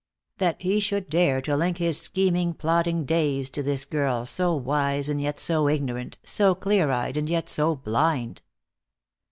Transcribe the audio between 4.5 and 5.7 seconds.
wise and yet so